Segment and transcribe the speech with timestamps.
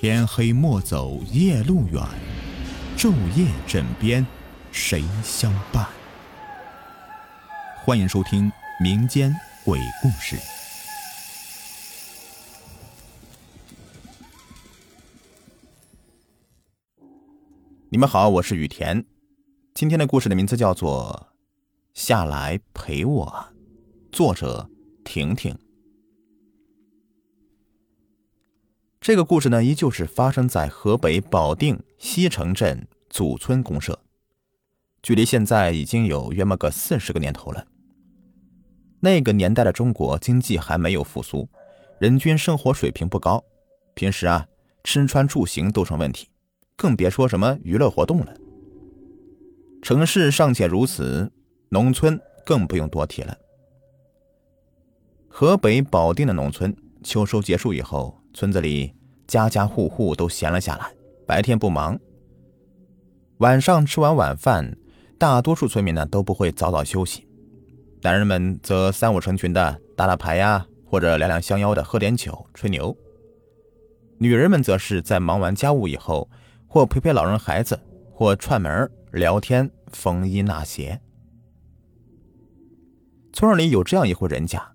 [0.00, 2.00] 天黑莫走夜路远，
[2.96, 4.24] 昼夜枕边
[4.70, 5.88] 谁相伴？
[7.84, 8.48] 欢迎收听
[8.80, 9.34] 民间
[9.64, 10.36] 鬼故事。
[17.88, 19.04] 你们好，我是雨田。
[19.74, 21.28] 今天的故事的名字叫做
[22.00, 23.48] 《下来陪我》，
[24.16, 24.70] 作者
[25.02, 25.58] 婷婷。
[29.08, 33.98] 这个故事呢，依旧是发生在河北保定西城镇祖村公社，
[35.02, 37.66] 距离现在已经有约么个四十个年头了。
[39.00, 41.48] 那个年代的中国经济还没有复苏，
[41.98, 43.42] 人均生活水平不高，
[43.94, 44.46] 平时啊
[44.84, 46.28] 吃穿住行都成问题，
[46.76, 48.34] 更别说什么娱乐活动了。
[49.80, 51.32] 城市尚且如此，
[51.70, 53.34] 农村更不用多提了。
[55.30, 58.92] 河北保定的农村，秋收结束以后，村子里
[59.28, 60.90] 家家户户都闲了下来，
[61.26, 61.96] 白天不忙。
[63.36, 64.76] 晚上吃完晚饭，
[65.18, 67.28] 大多数村民呢都不会早早休息，
[68.02, 72.96] 男人们则三五成群的打打牌呀，或者两两相邀的喝点酒吹牛。
[74.18, 76.28] 女人们则是在忙完家务以后，
[76.66, 77.78] 或陪陪老人孩子，
[78.10, 81.00] 或串门聊天、缝衣纳鞋。
[83.32, 84.72] 村里有这样一户人家，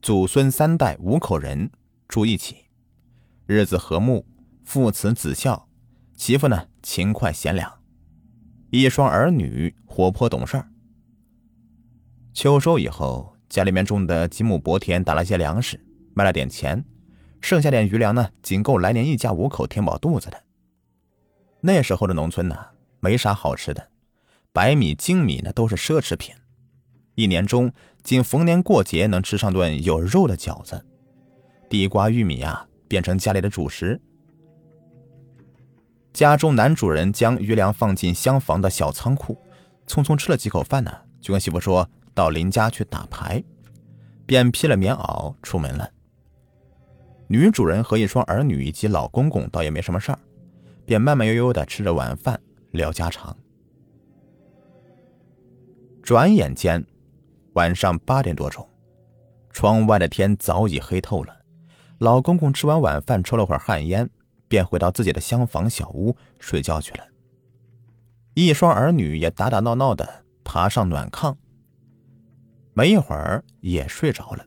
[0.00, 1.68] 祖孙三代五口人
[2.08, 2.56] 住一起，
[3.46, 4.26] 日子和睦，
[4.64, 5.68] 父慈子孝，
[6.16, 7.72] 媳妇呢勤快贤良，
[8.70, 10.68] 一双儿女活泼懂事儿。
[12.34, 15.80] 秋收以后，家里面种的几亩薄田打了些粮食，
[16.12, 16.84] 卖了点钱，
[17.40, 20.42] 剩下点余粮呢，仅够来年一家五口填饱肚子的。
[21.60, 22.56] 那时候的农村呢，
[22.98, 23.90] 没啥好吃的，
[24.52, 26.34] 白米、精米呢都是奢侈品，
[27.14, 30.84] 一年中仅逢年过节能吃上顿有肉的饺子，
[31.70, 34.00] 地瓜、玉米呀变成家里的主食。
[36.12, 39.36] 家中男主人将余粮放进厢房的小仓库，
[39.86, 40.90] 匆匆吃了几口饭呢，
[41.20, 43.44] 就跟媳妇说到邻家去打牌，
[44.24, 45.90] 便披了棉袄出门了。
[47.28, 50.18] 女主人和一双儿女以及老公公倒也没什么事儿，
[50.86, 52.40] 便慢慢悠悠的吃着晚饭，
[52.70, 53.36] 聊家常。
[56.02, 56.82] 转眼间，
[57.54, 58.66] 晚上八点多钟，
[59.50, 61.35] 窗外的天早已黑透了。
[61.98, 64.08] 老公公吃完晚饭，抽了会儿旱烟，
[64.48, 67.04] 便回到自己的厢房小屋睡觉去了。
[68.34, 71.34] 一双儿女也打打闹闹的爬上暖炕，
[72.74, 74.44] 没一会儿也睡着了。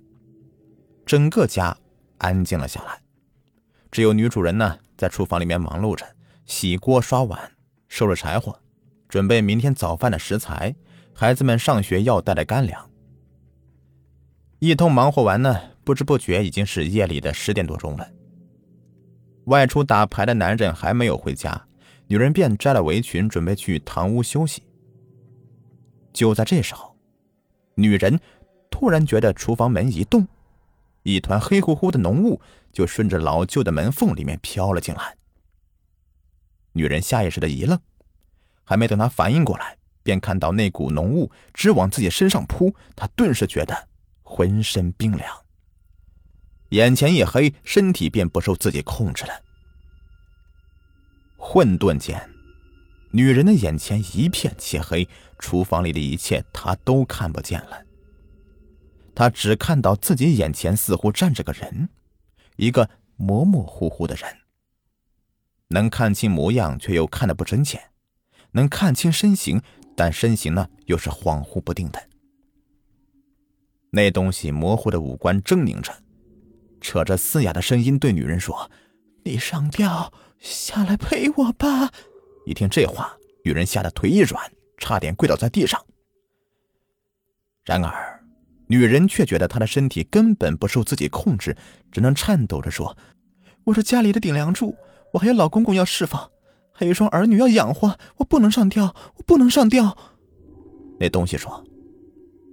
[1.05, 1.75] 整个家
[2.19, 3.01] 安静了下来，
[3.89, 6.05] 只有女主人呢在厨房里面忙碌着，
[6.45, 7.51] 洗锅刷碗，
[7.87, 8.59] 收拾柴火，
[9.07, 10.75] 准备明天早饭的食材，
[11.15, 12.88] 孩子们上学要带的干粮。
[14.59, 18.05] 一通忙活完呢，不知不觉已经是夜里的十点多钟了。
[19.45, 21.65] 外出打牌的男人还没有回家，
[22.07, 24.61] 女人便摘了围裙，准备去堂屋休息。
[26.11, 26.93] 就在这时候，
[27.75, 28.19] 女人
[28.69, 30.27] 突然觉得厨房门一动，
[31.03, 32.41] 一团黑乎乎的浓雾
[32.73, 35.15] 就顺着老旧的门缝里面飘了进来。
[36.73, 37.79] 女人下意识的一愣，
[38.65, 43.87] 还没等她反应过来，便看到那股浓雾直往自己身上扑，她顿时觉得
[44.31, 45.27] 浑身冰凉，
[46.69, 49.31] 眼前一黑，身体便不受自己控制了。
[51.35, 52.29] 混沌间，
[53.11, 55.09] 女人的眼前一片漆黑，
[55.39, 57.83] 厨房里的一切她都看不见了。
[59.15, 61.89] 她只看到自己眼前似乎站着个人，
[62.55, 64.23] 一个模模糊糊的人。
[65.69, 67.79] 能看清模样，却又看得不真切；
[68.51, 69.59] 能看清身形，
[69.97, 72.09] 但身形呢又是恍惚不定的。
[73.91, 75.93] 那东西模糊的五官狰狞着，
[76.79, 78.69] 扯着嘶哑的声音对女人说
[79.25, 81.91] ：“你上吊，下来陪我吧。”
[82.45, 85.83] 一听这话，女人吓得腿一软，差点跪倒在地上。
[87.63, 88.23] 然而，
[88.67, 91.55] 女人却觉得她的身体根本不受自己控制，
[91.91, 92.97] 只能颤抖着说
[93.65, 94.75] ：“我是家里的顶梁柱。”
[95.11, 96.21] 我还有老公公要侍奉，
[96.71, 99.97] 还有一双儿女要养活，我不能上吊，我不能上吊。
[100.99, 101.65] 那东西说：“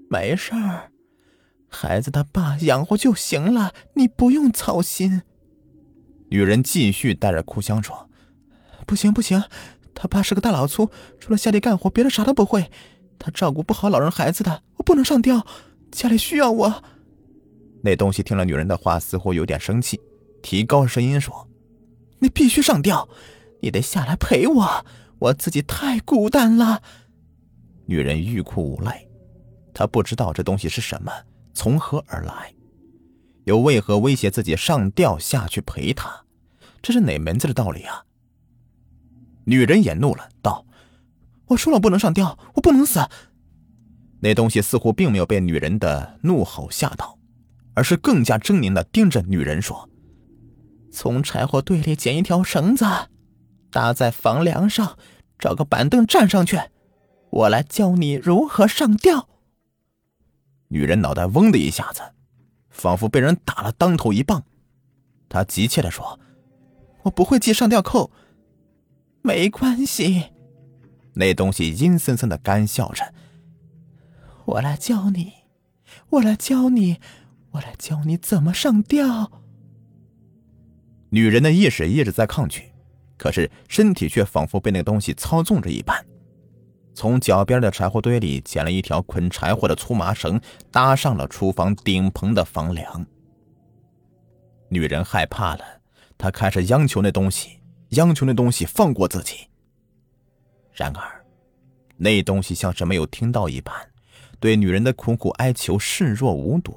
[0.09, 0.91] 没事儿，
[1.69, 5.23] 孩子他爸养活就行了，你不用操心。”
[6.31, 8.09] 女人继续带着哭腔说
[8.87, 9.43] ：“不行不行，
[9.95, 10.91] 他爸是个大老粗，
[11.21, 12.71] 除了下地干活，别的啥都不会。
[13.19, 15.47] 他照顾不好老人孩子的，我不能上吊，
[15.91, 16.83] 家里需要我。”
[17.83, 20.01] 那东西听了女人的话，似乎有点生气，
[20.43, 21.49] 提高声音说。
[22.19, 23.09] 你必须上吊，
[23.61, 24.87] 你得下来陪我，
[25.19, 26.83] 我自己太孤单了。
[27.85, 29.09] 女人欲哭无泪，
[29.75, 31.13] 她不知道这东西是什么，
[31.57, 32.53] 从何而来，
[33.45, 36.25] 又为何威胁自己上吊下去陪她？
[36.83, 38.05] 这是哪门子的道理啊？
[39.47, 40.67] 女人也怒了，道
[41.49, 43.01] ：“我说了不能上吊，我不能死。”
[44.21, 47.19] 那东西似乎并没有被女人的怒吼吓到，
[47.73, 49.89] 而是更加狰狞的盯着女人说
[50.93, 52.85] ：“从柴火堆里捡一条绳子，
[53.71, 54.99] 搭在房梁上，
[55.39, 56.61] 找个板凳站上去，
[57.31, 59.31] 我来教你如何上吊。”
[60.69, 62.03] 女人脑袋嗡的一下子，
[62.71, 64.45] 仿佛被人打了当头一棒。
[65.29, 66.21] 她急切的说
[67.05, 68.11] ：“我不会系上吊扣。”
[69.23, 70.27] 没关系，
[71.15, 73.13] 那东西阴森森的干笑着。
[74.45, 75.33] 我来教你，
[76.11, 77.01] 我来教你，
[77.51, 79.43] 我来教你怎么上吊。
[81.11, 82.73] 女人的意识一直在抗拒，
[83.17, 86.07] 可是身体却仿佛被那个东西操纵着一般。
[86.97, 90.41] 从脚边的柴火堆里捡了一条捆柴火的粗麻绳，
[90.71, 93.07] 搭上了厨房顶棚的房梁。
[94.71, 95.65] 女人害怕了，
[96.17, 97.61] 她开始央求那东西。
[97.91, 99.47] 央求那东西放过自己。
[100.73, 101.25] 然而，
[101.99, 103.75] 那东西像是没有听到一般，
[104.41, 106.75] 对女人的苦苦哀求视若无睹。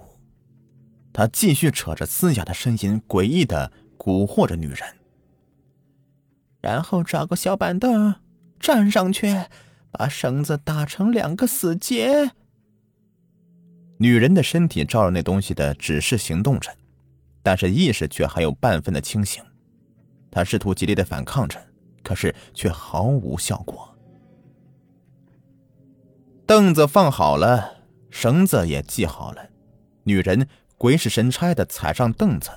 [1.14, 4.80] 他继续扯着嘶哑的声音，诡异的蛊惑着女人。
[6.60, 8.16] 然后找个小板凳
[8.60, 9.46] 站上去，
[9.92, 12.32] 把绳子打成两个死结。
[13.98, 16.72] 女人的身体照着那东西的指示行动着，
[17.44, 19.44] 但是意识却还有半分的清醒。
[20.32, 21.60] 她试图极力的反抗着，
[22.04, 23.94] 可是却毫无效果。
[26.46, 29.50] 凳子放好了，绳子也系好了，
[30.04, 30.48] 女人
[30.78, 32.50] 鬼使神差的踩上凳子，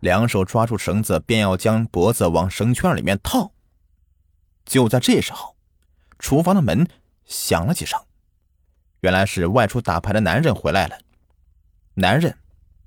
[0.00, 3.52] 两手抓住绳子，便要将脖子往绳圈里面套。
[4.64, 5.54] 就在这时候，
[6.18, 6.86] 厨房的门
[7.24, 7.98] 响了几声，
[9.00, 10.98] 原来是外出打牌的男人回来了。
[11.94, 12.36] 男人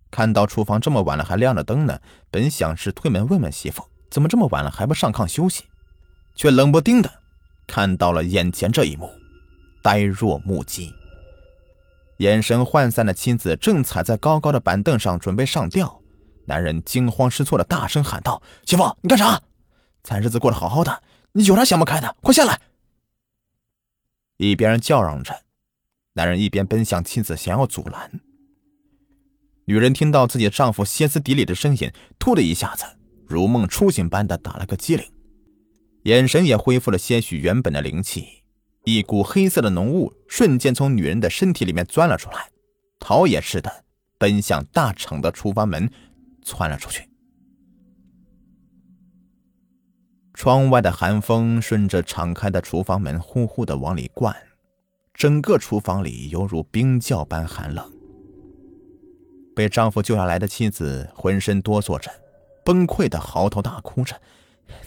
[0.09, 1.99] 看到厨房这么晚了还亮着灯呢，
[2.29, 3.87] 本想是推门问问媳妇。
[4.09, 5.63] 怎么这么晚了还不上炕休息？
[6.35, 7.09] 却冷不丁的
[7.65, 9.09] 看到了眼前这一幕，
[9.81, 10.93] 呆若木鸡。
[12.17, 16.01] 眼神涣散的妻子正踩在高高的板凳上准备上吊，
[16.45, 19.41] 男人惊慌失措的大声喊道：“媳妇，你干啥？
[20.03, 21.01] 咱日子过得好好的，
[21.31, 22.15] 你有啥想不开的？
[22.21, 22.59] 快下来！”
[24.49, 25.43] 一边叫嚷着，
[26.13, 28.19] 男人一边奔向妻子，想要阻拦。
[29.65, 32.85] 女人听到自己丈夫歇斯底里的声音，突的一下子。
[33.27, 35.05] 如梦初醒般的打了个激灵，
[36.03, 38.41] 眼神也恢复了些许原本的灵气。
[38.83, 42.49] 一股黑色的浓雾瞬间从女人的身体里面钻了出来，
[42.99, 43.85] 逃也似的
[44.17, 45.87] 奔向大厂的厨房门，
[46.43, 47.10] 窜了出去。
[50.41, 54.35] 窗外的寒风顺着敞开的厨房门呼呼的往里灌，
[55.13, 57.87] 整个厨房里犹如冰窖般寒冷。
[59.55, 62.09] 被丈夫救下来的妻子浑身哆嗦着。
[62.65, 64.19] 崩溃的嚎啕大哭着：“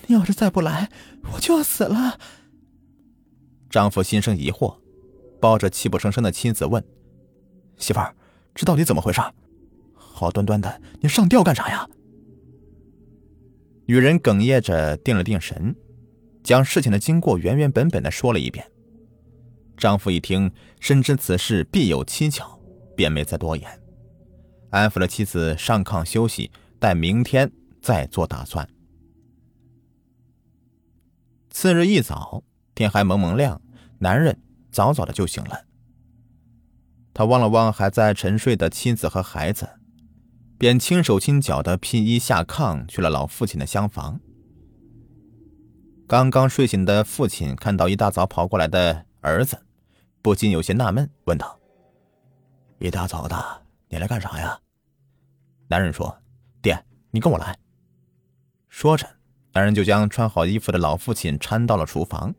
[0.08, 0.90] 你要是再不来，
[1.32, 2.18] 我就要死了。”
[3.70, 4.78] 丈夫心生疑惑，
[5.40, 6.84] 抱着泣不成声的妻子问
[7.78, 8.12] ：“媳妇儿，
[8.56, 9.22] 这到底怎么回事？
[9.94, 11.88] 好端端的，你上吊干啥呀？”
[13.86, 15.74] 女人哽咽着定了定神，
[16.42, 18.70] 将事情的经过原原本本的说了一遍。
[19.76, 20.50] 丈夫一听，
[20.80, 22.58] 深知此事必有蹊跷，
[22.96, 23.80] 便没再多言，
[24.70, 27.50] 安抚了妻子上炕休息，待明天。
[27.84, 28.66] 再做打算。
[31.50, 32.42] 次日一早，
[32.74, 33.60] 天还蒙蒙亮，
[33.98, 34.40] 男人
[34.72, 35.66] 早早的就醒了。
[37.12, 39.68] 他望了望还在沉睡的妻子和孩子，
[40.56, 44.20] 便轻手轻脚的披衣下炕，去了老父亲的厢房。
[46.06, 49.58] 刚刚睡醒的父亲看到一大早跑过来的儿子，
[50.22, 51.58] 不禁有些纳闷，问道
[52.78, 54.58] ：“一大早的，你来干啥呀？”
[55.68, 56.16] 男人说
[56.62, 56.78] ：“爹，
[57.10, 57.58] 你跟我来。”
[58.68, 59.08] 说着，
[59.54, 62.34] 男人就将穿好衣服的老父亲搀到了厨房。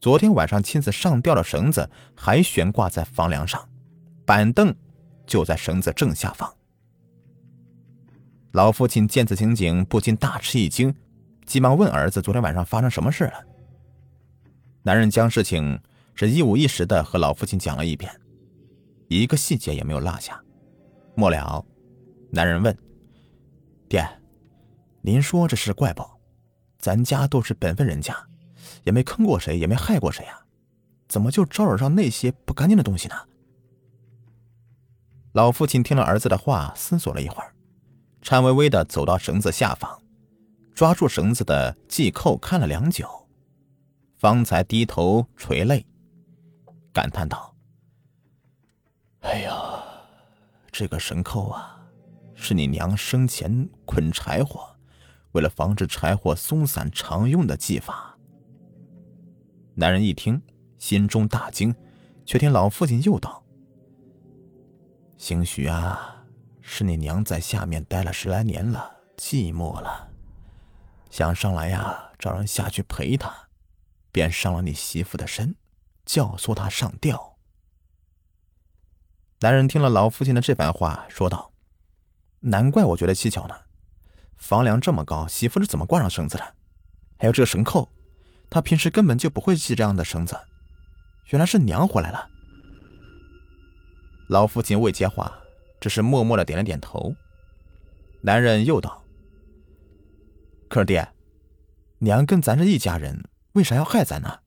[0.00, 3.68] 昨天晚上亲自上吊的绳子还悬挂在房梁上，
[4.24, 4.74] 板凳
[5.26, 6.52] 就在绳子正下方。
[8.56, 10.94] 老父亲见此情景，不禁大吃一惊，
[11.44, 13.44] 急忙问儿子：“昨天晚上发生什么事了？”
[14.82, 15.78] 男人将事情
[16.14, 18.10] 是一五一十的和老父亲讲了一遍，
[19.08, 20.42] 一个细节也没有落下。
[21.14, 21.62] 末了，
[22.30, 22.74] 男人问
[23.90, 24.08] ：“爹。”
[25.04, 26.02] 您说这是怪不？
[26.78, 28.16] 咱家都是本分人家，
[28.84, 30.40] 也没坑过谁，也没害过谁呀，
[31.08, 33.16] 怎么就招惹上那些不干净的东西呢？
[35.32, 37.52] 老父亲听了儿子的话，思索了一会儿，
[38.22, 40.02] 颤巍巍的走到绳子下方，
[40.74, 43.08] 抓住绳子的系扣看了良久，
[44.16, 45.86] 方才低头垂泪，
[46.92, 47.54] 感叹道
[49.20, 49.82] ：“哎呀，
[50.72, 51.86] 这个绳扣啊，
[52.34, 54.68] 是你娘生前捆柴火。”
[55.32, 58.16] 为了防止柴火松散常用的技法。
[59.74, 60.40] 男人一听，
[60.78, 61.74] 心中大惊，
[62.24, 63.44] 却听老父亲又道
[65.18, 66.15] ：“兴许啊，
[66.68, 70.08] 是你娘在下面待了十来年了，寂寞了，
[71.10, 73.32] 想上来呀，找人下去陪她，
[74.10, 75.54] 便上了你媳妇的身，
[76.04, 77.36] 教唆她上吊。”
[79.40, 81.52] 男人听了老父亲的这番话，说道
[82.40, 83.54] ：“难怪我觉得蹊跷呢，
[84.36, 86.54] 房梁这么高，媳妇是怎么挂上绳子的？
[87.16, 87.88] 还有这个绳扣。”
[88.50, 90.36] 他平时根本就不会系这样的绳子，
[91.26, 92.28] 原来是娘回来了。
[94.28, 95.32] 老父亲未接话，
[95.80, 97.14] 只是默默的点了点头。
[98.22, 99.02] 男人又道
[100.68, 101.08] ：“可是爹，
[101.98, 104.40] 娘跟咱是一家人，为啥要害咱呢？”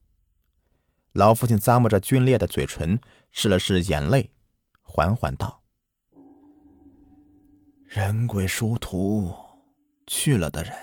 [1.14, 3.00] 老父亲咂摸着皲裂的嘴唇，
[3.34, 4.32] 拭了拭眼泪，
[4.82, 5.64] 缓缓道
[7.88, 9.34] ：“人鬼殊途，
[10.06, 10.74] 去了的人，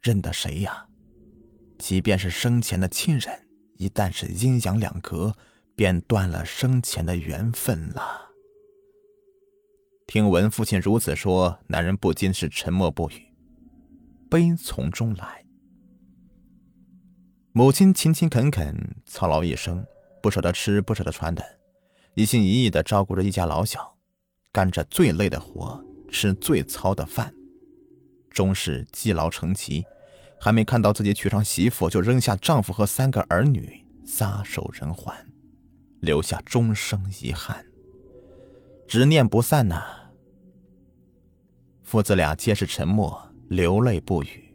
[0.00, 0.86] 认得谁呀？”
[1.78, 5.34] 即便是生前的亲人，一旦是阴阳两隔，
[5.74, 8.29] 便断了生前的缘分了。
[10.10, 13.32] 听闻父亲如此说，男人不禁是沉默不语，
[14.28, 15.44] 悲从中来。
[17.52, 19.86] 母亲勤勤恳恳，操劳一生，
[20.20, 21.44] 不舍得吃，不舍得穿的，
[22.14, 23.96] 一心一意的照顾着一家老小，
[24.50, 27.32] 干着最累的活，吃最糙的饭，
[28.30, 29.84] 终是积劳成疾。
[30.40, 35.14] 还没看到自己娶上媳妇，就扔下丈夫和三个儿女，撒手人寰，
[36.00, 37.64] 留下终生遗憾，
[38.88, 39.98] 执念不散呐。
[41.90, 44.54] 父子俩皆是沉默，流泪不语。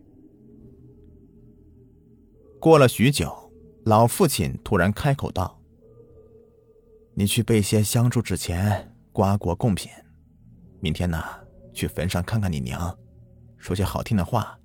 [2.61, 3.51] 过了许久，
[3.83, 5.59] 老父亲突然开口道
[7.13, 9.91] ：“你去备些香烛纸钱、瓜果贡品，
[10.79, 11.21] 明天呢，
[11.73, 12.97] 去坟上看看你娘，
[13.57, 14.57] 说些好听的话。”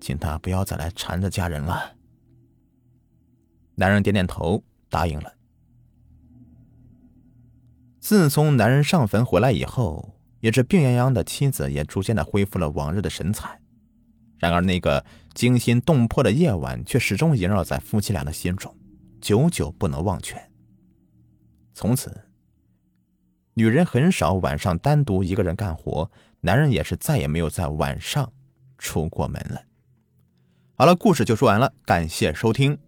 [0.00, 1.96] 请他不要再来缠着家人了。
[3.74, 5.34] 男人点点头，答应了。
[7.98, 10.15] 自从男人上坟回来以后，
[10.46, 13.60] 也是病殃殃的妻子也逐渐的恢复了往日的神采。
[14.38, 18.72] 然而，那个惊心动魄的夜晚却始终萦绕在夫妻俩的心中，
[19.20, 20.40] 久久不能忘却。
[21.74, 22.28] 从此，
[23.54, 26.08] 女人很少晚上单独一个人干活，
[26.42, 28.32] 男人也是再也没有在晚上
[28.78, 29.60] 出过门了。
[30.76, 32.78] 好了，故事就说完了，感谢收听。